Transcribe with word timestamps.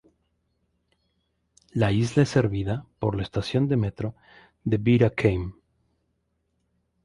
La 1.73 1.91
isla 1.91 2.23
es 2.23 2.29
servida 2.29 2.87
por 2.97 3.15
la 3.15 3.21
estación 3.21 3.67
de 3.67 3.77
metro 3.77 4.15
de 4.63 4.79
Bir-Hakeim. 4.79 5.53